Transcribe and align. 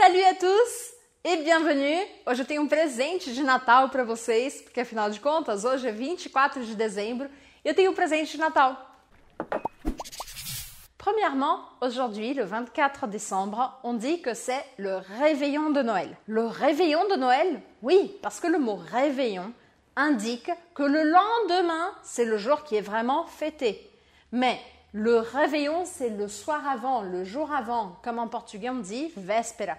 Salut 0.00 0.22
a 0.22 0.34
tous 0.36 0.94
e 1.24 1.38
bienvenue! 1.38 2.06
Hoje 2.24 2.42
eu 2.42 2.46
tenho 2.46 2.62
um 2.62 2.68
presente 2.68 3.34
de 3.34 3.42
Natal 3.42 3.88
para 3.88 4.04
vocês, 4.04 4.62
porque 4.62 4.78
afinal 4.78 5.10
de 5.10 5.18
contas, 5.18 5.64
hoje 5.64 5.88
é 5.88 5.90
24 5.90 6.64
de 6.64 6.76
dezembro 6.76 7.28
e 7.64 7.68
eu 7.68 7.74
tenho 7.74 7.90
um 7.90 7.94
presente 7.94 8.30
de 8.30 8.38
Natal. 8.38 8.76
Premièrement, 10.96 11.64
aujourd'hui, 11.80 12.32
le 12.32 12.44
24 12.44 13.08
décembre, 13.08 13.76
on 13.82 13.94
dit 13.94 14.22
que 14.22 14.34
c'est 14.34 14.64
le 14.76 14.98
réveillon 15.18 15.70
de 15.70 15.82
Noël. 15.82 16.16
Le 16.28 16.46
réveillon 16.46 17.08
de 17.08 17.16
Noël? 17.16 17.60
Oui, 17.82 18.16
parce 18.22 18.38
que 18.38 18.46
le 18.46 18.60
mot 18.60 18.76
réveillon 18.76 19.52
indique 19.96 20.48
que 20.76 20.84
le 20.84 21.02
lendemain, 21.02 21.92
c'est 22.04 22.24
le 22.24 22.38
jour 22.38 22.62
qui 22.62 22.76
est 22.76 22.82
vraiment 22.82 23.26
fêté. 23.26 23.90
Mais 24.30 24.60
le 24.92 25.18
réveillon, 25.18 25.84
c'est 25.86 26.10
le 26.10 26.28
soir 26.28 26.68
avant, 26.68 27.02
le 27.02 27.24
jour 27.24 27.50
avant, 27.52 27.98
comme 28.04 28.20
en 28.20 28.28
portugais 28.28 28.70
on 28.70 28.76
dit 28.76 29.12
véspera. 29.16 29.74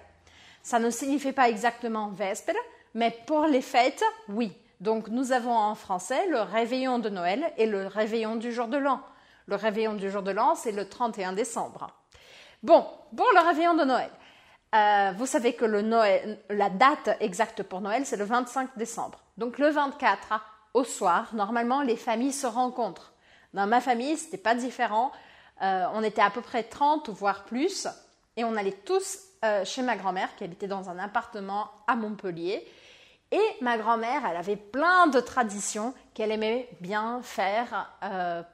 Ça 0.69 0.77
ne 0.77 0.91
signifie 0.91 1.31
pas 1.31 1.49
exactement 1.49 2.09
véspera, 2.09 2.59
mais 2.93 3.09
pour 3.25 3.47
les 3.47 3.63
fêtes, 3.63 4.03
oui. 4.27 4.55
Donc 4.79 5.07
nous 5.07 5.31
avons 5.31 5.57
en 5.57 5.73
français 5.73 6.27
le 6.27 6.41
réveillon 6.41 6.99
de 6.99 7.09
Noël 7.09 7.51
et 7.57 7.65
le 7.65 7.87
réveillon 7.87 8.35
du 8.35 8.51
jour 8.51 8.67
de 8.67 8.77
l'an. 8.77 9.01
Le 9.47 9.55
réveillon 9.55 9.95
du 9.95 10.11
jour 10.11 10.21
de 10.21 10.29
l'an, 10.29 10.53
c'est 10.53 10.71
le 10.71 10.87
31 10.87 11.33
décembre. 11.33 11.87
Bon, 12.61 12.85
bon, 13.13 13.23
le 13.33 13.47
réveillon 13.47 13.73
de 13.73 13.83
Noël. 13.83 14.11
Euh, 14.75 15.11
vous 15.17 15.25
savez 15.25 15.53
que 15.53 15.65
la 15.65 16.69
date 16.69 17.17
exacte 17.19 17.63
pour 17.63 17.81
Noël, 17.81 18.05
c'est 18.05 18.17
le 18.17 18.25
25 18.25 18.77
décembre. 18.77 19.23
Donc 19.37 19.57
le 19.57 19.69
24, 19.69 20.39
au 20.75 20.83
soir, 20.83 21.33
normalement, 21.33 21.81
les 21.81 21.97
familles 21.97 22.31
se 22.31 22.45
rencontrent. 22.45 23.13
Dans 23.55 23.65
ma 23.65 23.81
famille, 23.81 24.17
ce 24.17 24.25
n'était 24.25 24.37
pas 24.37 24.53
différent. 24.53 25.11
Euh, 25.63 25.85
on 25.95 26.03
était 26.03 26.21
à 26.21 26.29
peu 26.29 26.41
près 26.41 26.61
30, 26.61 27.09
voire 27.09 27.45
plus, 27.45 27.87
et 28.37 28.43
on 28.43 28.55
allait 28.55 28.77
tous 28.85 29.28
euh, 29.43 29.63
chez 29.65 29.81
ma 29.81 29.95
grand-mère 29.95 30.35
qui 30.35 30.43
habitait 30.43 30.67
dans 30.67 30.89
un 30.89 30.99
appartement 30.99 31.69
à 31.87 31.95
Montpellier. 31.95 32.65
Et 33.31 33.41
ma 33.61 33.77
grand-mère, 33.77 34.23
elle 34.29 34.37
avait 34.37 34.55
plein 34.55 35.07
de 35.07 35.19
traditions 35.19 35.93
qu'elle 36.13 36.31
aimait 36.31 36.67
bien 36.81 37.21
faire 37.21 37.91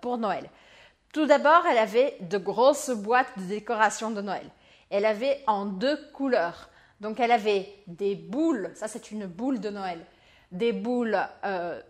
pour 0.01 0.17
Noël. 0.17 0.49
Tout 1.13 1.25
d'abord, 1.25 1.65
elle 1.65 1.77
avait 1.77 2.17
de 2.19 2.37
grosses 2.37 2.89
boîtes 2.89 3.31
de 3.37 3.43
décoration 3.43 4.11
de 4.11 4.21
Noël. 4.21 4.49
Elle 4.89 5.05
avait 5.05 5.41
en 5.47 5.65
deux 5.65 5.97
couleurs. 6.11 6.69
Donc 7.01 7.19
elle 7.19 7.31
avait 7.31 7.67
des 7.87 8.15
boules, 8.15 8.71
ça 8.75 8.87
c'est 8.87 9.11
une 9.11 9.25
boule 9.25 9.59
de 9.59 9.69
Noël, 9.69 9.99
des 10.51 10.71
boules 10.71 11.17
euh, 11.43 11.81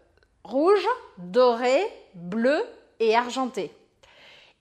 rouges, 0.43 0.87
dorées, 1.17 1.85
bleues 2.15 2.63
et 2.99 3.15
argentées. 3.15 3.71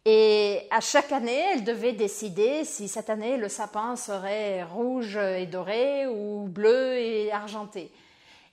Et 0.07 0.67
à 0.71 0.81
chaque 0.81 1.13
année, 1.13 1.43
elle 1.53 1.65
devait 1.65 1.95
décider 1.95 2.65
si 2.65 2.89
cette 2.89 3.09
année 3.09 3.39
le 3.39 3.49
sapin 3.49 3.97
serait 3.97 4.63
rouge 4.63 5.17
et 5.17 5.47
doré 5.47 6.07
ou 6.07 6.47
bleu 6.47 6.97
et 6.97 7.33
argenté. 7.33 7.91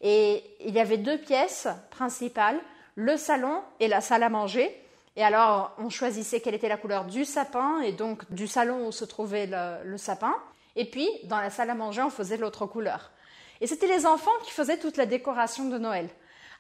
Et 0.02 0.44
il 0.62 0.74
y 0.74 0.80
avait 0.80 0.98
deux 0.98 1.18
pièces 1.18 1.68
principales, 1.90 2.60
le 2.96 3.18
salon 3.18 3.62
et 3.82 3.90
la 3.90 4.00
salle 4.00 4.24
à 4.24 4.30
manger. 4.30 4.76
Et 5.18 5.24
alors, 5.24 5.74
on 5.78 5.90
choisissait 5.90 6.40
quelle 6.40 6.56
était 6.56 6.70
la 6.70 6.78
couleur 6.78 7.04
du 7.04 7.26
sapin 7.26 7.82
et 7.82 7.92
donc 7.92 8.32
du 8.32 8.48
salon 8.48 8.88
où 8.88 8.94
se 8.94 9.04
trouvait 9.04 9.50
le, 9.84 9.98
sapin. 9.98 10.34
Et 10.78 10.86
puis, 10.86 11.10
dans 11.26 11.42
la 11.42 11.50
salle 11.50 11.70
à 11.70 11.76
manger, 11.76 12.02
on 12.02 12.10
faisait 12.10 12.38
l'autre 12.38 12.66
couleur. 12.66 13.12
Et 13.60 13.68
c'était 13.68 13.88
les 13.88 14.06
enfants 14.06 14.32
qui 14.44 14.52
faisaient 14.52 14.80
toute 14.80 14.96
la 14.96 15.06
décoration 15.06 15.68
de 15.68 15.78
Noël. 15.78 16.10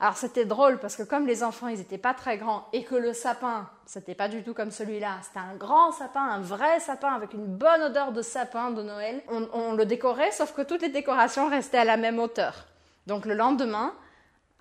Alors 0.01 0.17
c'était 0.17 0.45
drôle 0.45 0.79
parce 0.79 0.95
que 0.95 1.03
comme 1.03 1.27
les 1.27 1.43
enfants 1.43 1.67
ils 1.67 1.77
n'étaient 1.77 1.99
pas 1.99 2.15
très 2.15 2.39
grands 2.39 2.67
et 2.73 2.83
que 2.83 2.95
le 2.95 3.13
sapin 3.13 3.69
c'était 3.85 4.15
pas 4.15 4.29
du 4.29 4.41
tout 4.41 4.55
comme 4.55 4.71
celui-là, 4.71 5.19
c'était 5.21 5.37
un 5.37 5.55
grand 5.55 5.91
sapin, 5.91 6.23
un 6.23 6.41
vrai 6.41 6.79
sapin 6.79 7.09
avec 7.09 7.33
une 7.33 7.45
bonne 7.45 7.83
odeur 7.83 8.11
de 8.11 8.23
sapin 8.23 8.71
de 8.71 8.81
Noël, 8.81 9.21
on, 9.29 9.73
le 9.73 9.85
décorait 9.85 10.31
sauf 10.31 10.53
que 10.53 10.63
toutes 10.63 10.81
les 10.81 10.89
décorations 10.89 11.47
restaient 11.47 11.77
à 11.77 11.85
la 11.85 11.97
même 11.97 12.17
hauteur. 12.17 12.65
Donc 13.05 13.27
le 13.27 13.35
lendemain, 13.35 13.93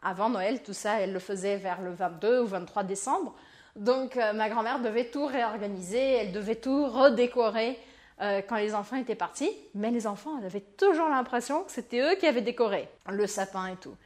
avant 0.03 0.29
Noël, 0.29 0.63
tout 0.63 0.75
ça 0.75 1.01
elle 1.01 1.15
le 1.15 1.19
faisait 1.19 1.57
vers 1.57 1.81
le 1.81 1.93
22 1.93 2.43
ou 2.43 2.47
23 2.47 2.83
décembre, 2.83 3.35
donc 3.77 4.19
euh, 4.19 4.35
ma 4.35 4.51
grand-mère 4.51 4.81
devait 4.81 5.07
tout 5.07 5.25
réorganiser, 5.25 6.17
elle 6.17 6.33
devait 6.33 6.57
tout 6.57 6.87
redécorer 6.87 7.79
euh, 8.21 8.43
quand 8.47 8.57
les 8.57 8.75
enfants 8.75 8.97
étaient 8.97 9.15
partis. 9.15 9.51
Mais 9.75 9.91
les 9.91 10.07
enfants, 10.07 10.37
elle 10.39 10.45
avait 10.45 10.61
toujours 10.61 11.09
l'impression 11.09 11.63
que 11.63 11.73
c'était 11.73 12.01
eux 12.01 12.17
qui 12.17 12.27
avaient 12.27 12.43
décoré 12.43 12.89
le 13.09 13.27
sapin 13.27 13.69
et 13.69 13.77
tout. 13.77 13.97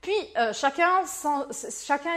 Puis 0.00 0.14
euh, 0.36 0.52
chacun, 0.52 1.02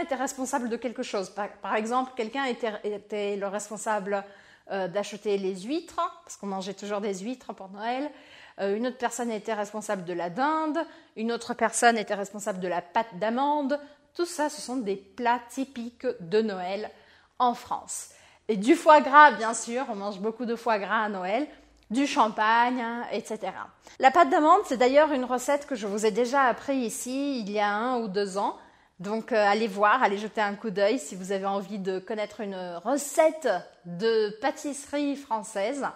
était 0.02 0.14
responsable 0.14 0.68
de 0.68 0.76
quelque 0.76 1.02
chose. 1.02 1.30
Par, 1.30 1.74
exemple, 1.74 2.12
quelqu'un 2.16 2.44
était, 2.44 3.36
le 3.36 3.46
responsable 3.46 4.24
d'acheter 4.70 5.36
les 5.36 5.62
huîtres, 5.62 6.00
parce 6.24 6.36
qu'on 6.36 6.46
mangeait 6.46 6.72
toujours 6.72 7.00
des 7.00 7.18
huîtres 7.18 7.52
pour 7.52 7.68
Noël. 7.70 8.10
une 8.58 8.86
autre 8.86 8.96
personne 8.96 9.30
était 9.30 9.52
responsable 9.52 10.04
de 10.04 10.14
la 10.14 10.30
dinde. 10.30 10.78
Une 11.16 11.32
autre 11.32 11.52
personne 11.52 11.98
était 11.98 12.14
responsable 12.14 12.60
de 12.60 12.68
la 12.68 12.80
pâte 12.80 13.18
d'amande. 13.18 13.78
Tout 14.14 14.24
ça, 14.24 14.48
ce 14.48 14.62
sont 14.62 14.76
des 14.76 14.96
plats 14.96 15.40
typiques 15.50 16.06
de 16.20 16.40
Noël 16.40 16.90
en 17.38 17.54
France. 17.54 18.10
Et 18.48 18.56
du 18.56 18.74
foie 18.74 19.00
gras, 19.00 19.32
bien 19.32 19.54
sûr, 19.54 19.84
on 19.88 19.94
mange 19.94 20.20
beaucoup 20.20 20.44
de 20.44 20.56
foie 20.56 20.78
gras 20.78 21.04
à 21.04 21.08
Noël, 21.08 21.46
du 21.92 22.06
champagne, 22.06 22.82
etc. 23.12 23.52
La 23.98 24.10
pâte 24.10 24.30
d'amande, 24.30 24.62
c'est 24.64 24.78
d'ailleurs 24.78 25.12
une 25.12 25.24
recette 25.24 25.66
que 25.66 25.74
je 25.74 25.86
vous 25.86 26.06
ai 26.06 26.10
déjà 26.10 26.42
appris 26.42 26.76
ici 26.76 27.40
il 27.40 27.50
y 27.50 27.60
a 27.60 27.70
un 27.70 28.00
ou 28.00 28.08
deux 28.08 28.38
ans. 28.38 28.56
Donc 28.98 29.32
euh, 29.32 29.36
allez 29.36 29.68
voir, 29.68 30.02
allez 30.02 30.18
jeter 30.18 30.40
un 30.40 30.54
coup 30.54 30.70
d'œil 30.70 30.98
si 30.98 31.14
vous 31.14 31.32
avez 31.32 31.46
envie 31.46 31.78
de 31.78 31.98
connaître 31.98 32.40
une 32.40 32.56
recette 32.82 33.48
de 33.84 34.36
pâtisserie 34.40 35.16
française. 35.16 35.86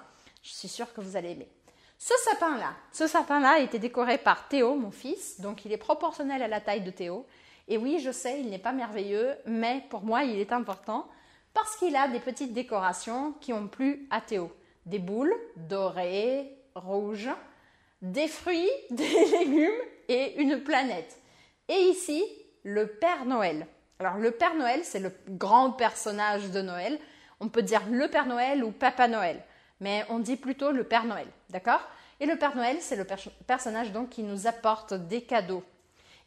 Je 0.42 0.50
suis 0.50 0.68
sûre 0.68 0.92
que 0.92 1.00
vous 1.00 1.16
allez 1.16 1.30
aimer. 1.30 1.48
Ce 1.98 2.14
sapin-là, 2.24 2.74
ce 2.92 3.06
sapin-là 3.06 3.52
a 3.52 3.58
été 3.60 3.78
décoré 3.78 4.18
par 4.18 4.48
Théo, 4.48 4.76
mon 4.76 4.90
fils, 4.90 5.40
donc 5.40 5.64
il 5.64 5.72
est 5.72 5.78
proportionnel 5.78 6.42
à 6.42 6.48
la 6.48 6.60
taille 6.60 6.82
de 6.82 6.90
Théo. 6.90 7.26
Et 7.68 7.78
oui, 7.78 8.00
je 8.00 8.10
sais, 8.10 8.40
il 8.40 8.50
n'est 8.50 8.58
pas 8.58 8.72
merveilleux, 8.72 9.34
mais 9.46 9.82
pour 9.88 10.02
moi, 10.02 10.24
il 10.24 10.38
est 10.38 10.52
important 10.52 11.08
parce 11.54 11.74
qu'il 11.76 11.96
a 11.96 12.06
des 12.08 12.20
petites 12.20 12.52
décorations 12.52 13.32
qui 13.40 13.54
ont 13.54 13.66
plu 13.66 14.06
à 14.10 14.20
Théo. 14.20 14.52
Des 14.86 14.98
boules 14.98 15.34
dorées, 15.56 16.56
rouges, 16.74 17.30
des 18.02 18.28
fruits, 18.28 18.70
des 18.90 19.08
légumes 19.30 19.82
et 20.08 20.40
une 20.40 20.62
planète. 20.62 21.20
Et 21.68 21.78
ici, 21.90 22.24
le 22.62 22.86
Père 22.86 23.24
Noël. 23.24 23.66
Alors 23.98 24.16
le 24.16 24.30
Père 24.30 24.54
Noël, 24.54 24.80
c'est 24.84 25.00
le 25.00 25.12
grand 25.28 25.72
personnage 25.72 26.50
de 26.50 26.60
Noël. 26.60 26.98
On 27.40 27.48
peut 27.48 27.62
dire 27.62 27.82
le 27.90 28.08
Père 28.08 28.26
Noël 28.26 28.62
ou 28.62 28.70
Papa 28.70 29.08
Noël, 29.08 29.42
mais 29.80 30.04
on 30.08 30.18
dit 30.18 30.36
plutôt 30.36 30.70
le 30.70 30.84
Père 30.84 31.04
Noël, 31.04 31.26
d'accord? 31.50 31.80
Et 32.20 32.26
le 32.26 32.36
Père 32.36 32.56
Noël, 32.56 32.78
c'est 32.80 32.96
le 32.96 33.06
personnage 33.46 33.92
donc 33.92 34.10
qui 34.10 34.22
nous 34.22 34.46
apporte 34.46 34.94
des 34.94 35.22
cadeaux. 35.22 35.64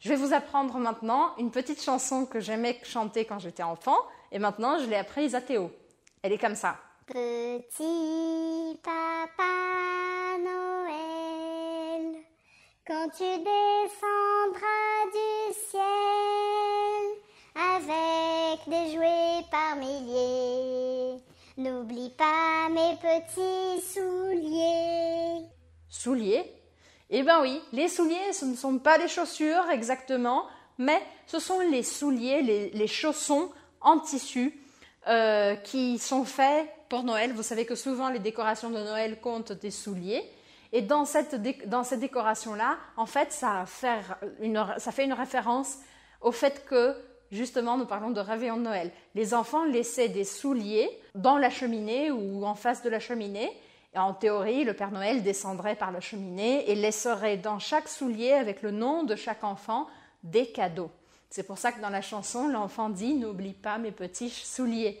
Je 0.00 0.08
vais 0.08 0.16
vous 0.16 0.32
apprendre 0.32 0.78
maintenant 0.78 1.36
une 1.36 1.50
petite 1.50 1.82
chanson 1.82 2.26
que 2.26 2.40
j'aimais 2.40 2.80
chanter 2.84 3.24
quand 3.24 3.38
j'étais 3.38 3.62
enfant 3.62 3.98
et 4.32 4.38
maintenant 4.38 4.78
je 4.78 4.86
l'ai 4.86 4.96
apprise 4.96 5.34
à 5.34 5.40
Théo. 5.40 5.70
Elle 6.22 6.32
est 6.32 6.38
comme 6.38 6.54
ça. 6.54 6.78
Petit 7.12 8.78
papa 8.84 10.38
Noël, 10.38 12.22
quand 12.86 13.08
tu 13.08 13.24
descendras 13.24 14.60
du 15.10 15.54
ciel 15.70 15.82
avec 17.56 18.60
des 18.68 18.92
jouets 18.94 19.44
par 19.50 19.74
milliers, 19.74 21.20
n'oublie 21.56 22.10
pas 22.10 22.68
mes 22.70 22.94
petits 23.02 23.84
souliers. 23.92 25.48
Souliers? 25.88 26.44
Eh 27.10 27.24
bien 27.24 27.40
oui, 27.42 27.60
les 27.72 27.88
souliers, 27.88 28.32
ce 28.32 28.44
ne 28.44 28.54
sont 28.54 28.78
pas 28.78 28.98
les 28.98 29.08
chaussures 29.08 29.68
exactement, 29.72 30.44
mais 30.78 31.02
ce 31.26 31.40
sont 31.40 31.58
les 31.58 31.82
souliers, 31.82 32.70
les, 32.72 32.86
chaussons 32.86 33.50
en 33.80 33.98
tissu 33.98 34.59
euh, 35.08 35.56
qui 35.56 35.98
sont 35.98 36.24
faits 36.24 36.68
pour 36.88 37.02
Noël. 37.02 37.32
Vous 37.32 37.42
savez 37.42 37.64
que 37.66 37.74
souvent 37.74 38.08
les 38.10 38.18
décorations 38.18 38.70
de 38.70 38.78
Noël 38.78 39.20
comptent 39.20 39.52
des 39.52 39.70
souliers. 39.70 40.22
Et 40.72 40.82
dans 40.82 41.04
cette, 41.04 41.36
dans 41.68 41.82
cette 41.82 42.00
décoration-là, 42.00 42.76
en 42.96 43.06
fait, 43.06 43.32
ça 43.32 43.64
fait, 43.66 44.00
une, 44.40 44.64
ça 44.78 44.92
fait 44.92 45.04
une 45.04 45.12
référence 45.12 45.78
au 46.20 46.30
fait 46.30 46.64
que, 46.64 46.94
justement, 47.32 47.76
nous 47.76 47.86
parlons 47.86 48.10
de 48.10 48.20
réveillon 48.20 48.56
de 48.56 48.62
Noël. 48.62 48.92
Les 49.14 49.34
enfants 49.34 49.64
laissaient 49.64 50.08
des 50.08 50.24
souliers 50.24 50.88
dans 51.14 51.38
la 51.38 51.50
cheminée 51.50 52.10
ou 52.12 52.44
en 52.44 52.54
face 52.54 52.82
de 52.82 52.88
la 52.88 53.00
cheminée 53.00 53.50
en 53.94 54.14
théorie, 54.14 54.64
le 54.64 54.74
Père 54.74 54.92
Noël 54.92 55.22
descendrait 55.22 55.74
par 55.74 55.90
la 55.90 56.00
cheminée 56.00 56.70
et 56.70 56.74
laisserait 56.74 57.36
dans 57.36 57.58
chaque 57.58 57.88
soulier, 57.88 58.32
avec 58.32 58.62
le 58.62 58.70
nom 58.70 59.02
de 59.02 59.16
chaque 59.16 59.42
enfant, 59.42 59.88
des 60.22 60.46
cadeaux. 60.46 60.90
C'est 61.30 61.44
pour 61.44 61.58
ça 61.58 61.72
que 61.72 61.80
dans 61.80 61.90
la 61.90 62.02
chanson, 62.02 62.48
l'enfant 62.48 62.90
dit 62.90 63.14
N'oublie 63.14 63.52
pas 63.52 63.78
mes 63.78 63.92
petits 63.92 64.30
souliers. 64.30 65.00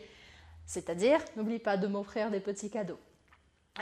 C'est-à-dire, 0.64 1.18
n'oublie 1.36 1.58
pas 1.58 1.76
de 1.76 1.88
m'offrir 1.88 2.30
des 2.30 2.40
petits 2.40 2.70
cadeaux. 2.70 3.00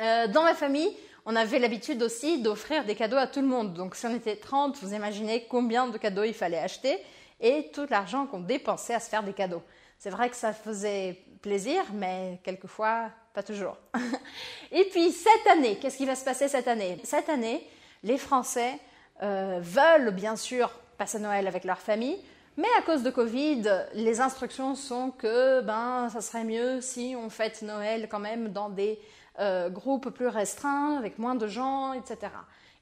Euh, 0.01 0.27
dans 0.29 0.43
ma 0.43 0.55
famille, 0.55 0.91
on 1.27 1.37
avait 1.37 1.59
l'habitude 1.59 2.03
aussi 2.03 2.41
d'offrir 2.41 2.85
des 2.87 2.95
cadeaux 2.95 3.19
à 3.19 3.27
tout 3.27 3.41
le 3.41 3.47
monde. 3.47 3.75
Donc, 3.75 3.95
si 3.95 4.07
on 4.07 4.15
était 4.15 4.37
30, 4.37 4.79
vous 4.83 4.95
imaginez 4.95 5.47
combien 5.49 5.89
de 5.89 5.99
cadeaux 5.99 6.25
il 6.25 6.33
fallait 6.33 6.59
acheter 6.59 6.99
et 7.41 7.71
tout 7.73 7.87
l'argent 7.91 8.27
qu'on 8.27 8.41
dépensait 8.41 8.95
à 8.95 9.01
se 9.01 9.11
faire 9.11 9.23
des 9.23 9.35
cadeaux. 9.35 9.63
C'est 9.99 10.11
vrai 10.11 10.31
que 10.31 10.37
ça 10.37 10.53
faisait 10.53 11.23
plaisir, 11.43 11.85
mais 11.93 12.41
quelquefois 12.43 13.11
pas 13.35 13.43
toujours. 13.43 13.77
Et 14.73 14.85
puis 14.85 15.13
cette 15.13 15.47
année, 15.51 15.77
qu'est-ce 15.79 15.97
qui 15.97 16.07
va 16.07 16.15
se 16.15 16.25
passer 16.25 16.49
cette 16.49 16.69
année? 16.69 16.99
Cette 17.05 17.29
année, 17.29 17.67
les 18.03 18.19
Français 18.19 18.79
euh, 19.23 19.61
veulent 19.61 20.13
bien 20.13 20.37
sûr 20.37 20.71
passer 20.97 21.19
Noël 21.19 21.47
avec 21.47 21.65
leur 21.65 21.79
famille, 21.79 22.19
mais 22.59 22.69
à 22.77 22.83
cause 22.83 23.05
de 23.05 23.11
Covid, 23.11 23.63
les 23.95 24.21
instructions 24.21 24.75
sont 24.75 25.13
que 25.13 25.61
ben 25.61 26.09
ça 26.11 26.21
serait 26.21 26.43
mieux 26.43 26.81
si 26.81 27.15
on 27.17 27.31
fête 27.31 27.63
Noël 27.63 28.09
quand 28.11 28.19
même 28.19 28.49
dans 28.49 28.69
des 28.69 28.99
euh, 29.39 29.71
groupes 29.71 30.11
plus 30.11 30.27
restreints, 30.27 30.97
avec 30.99 31.21
moins 31.21 31.37
de 31.37 31.47
gens, 31.47 31.93
etc. 31.93 32.33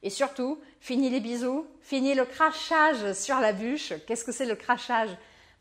Et 0.01 0.09
surtout, 0.09 0.59
fini 0.79 1.11
les 1.11 1.19
bisous, 1.19 1.67
fini 1.81 2.15
le 2.15 2.25
crachage 2.25 3.13
sur 3.13 3.39
la 3.39 3.53
bûche. 3.53 3.93
Qu'est-ce 4.07 4.23
que 4.23 4.31
c'est 4.31 4.47
le 4.47 4.55
crachage? 4.55 5.11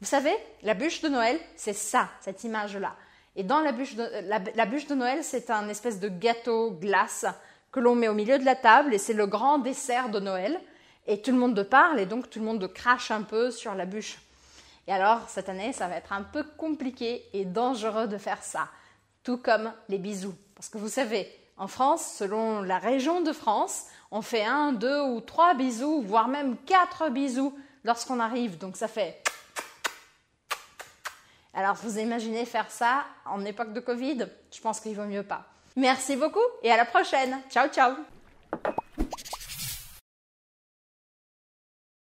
Vous 0.00 0.06
savez, 0.06 0.34
la 0.62 0.72
bûche 0.72 1.02
de 1.02 1.08
Noël, 1.08 1.38
c'est 1.54 1.74
ça, 1.74 2.08
cette 2.20 2.42
image-là. 2.44 2.96
Et 3.36 3.42
dans 3.42 3.60
la 3.60 3.72
bûche 3.72 3.96
de, 3.96 4.08
la, 4.26 4.66
bûche 4.66 4.86
de 4.86 4.94
Noël, 4.94 5.22
c'est 5.22 5.50
un 5.50 5.68
espèce 5.68 6.00
de 6.00 6.08
gâteau 6.08 6.70
glace 6.70 7.26
que 7.70 7.80
l'on 7.80 7.94
met 7.94 8.08
au 8.08 8.14
milieu 8.14 8.38
de 8.38 8.46
la 8.46 8.56
table 8.56 8.94
et 8.94 8.98
c'est 8.98 9.12
le 9.12 9.26
grand 9.26 9.58
dessert 9.58 10.08
de 10.08 10.20
Noël. 10.20 10.58
Et 11.06 11.22
tout 11.22 11.30
le 11.30 11.38
monde 11.38 11.62
parle 11.62 12.00
et 12.00 12.06
donc 12.06 12.30
tout 12.30 12.38
le 12.38 12.44
monde 12.44 12.72
crache 12.72 13.10
un 13.10 13.22
peu 13.22 13.50
sur 13.50 13.74
la 13.74 13.86
bûche. 13.86 14.18
Et 14.88 14.92
alors, 14.92 15.20
cette 15.28 15.48
année, 15.48 15.72
ça 15.72 15.88
va 15.88 15.96
être 15.96 16.12
un 16.12 16.22
peu 16.22 16.42
compliqué 16.42 17.24
et 17.32 17.44
dangereux 17.44 18.06
de 18.06 18.18
faire 18.18 18.42
ça. 18.42 18.68
Tout 19.22 19.38
comme 19.38 19.72
les 19.88 19.98
bisous. 19.98 20.34
Parce 20.54 20.68
que 20.68 20.78
vous 20.78 20.88
savez, 20.88 21.28
en 21.56 21.68
France, 21.68 22.14
selon 22.18 22.62
la 22.62 22.78
région 22.78 23.20
de 23.20 23.32
France, 23.32 23.86
on 24.10 24.22
fait 24.22 24.44
un, 24.44 24.72
deux 24.72 25.00
ou 25.00 25.20
trois 25.20 25.54
bisous, 25.54 26.02
voire 26.02 26.28
même 26.28 26.56
quatre 26.66 27.08
bisous 27.10 27.56
lorsqu'on 27.84 28.20
arrive. 28.20 28.58
Donc 28.58 28.76
ça 28.76 28.88
fait 28.88 29.22
alors, 31.56 31.74
vous 31.74 31.98
imaginez 31.98 32.44
faire 32.44 32.70
ça 32.70 33.06
en 33.24 33.42
époque 33.46 33.72
de 33.72 33.80
Covid? 33.80 34.26
Je 34.52 34.60
pense 34.60 34.78
qu'il 34.78 34.94
vaut 34.94 35.06
mieux 35.06 35.22
pas. 35.22 35.46
Merci 35.74 36.14
beaucoup 36.14 36.38
et 36.62 36.70
à 36.70 36.76
la 36.76 36.84
prochaine. 36.84 37.40
Ciao, 37.50 37.68
ciao 37.68 37.94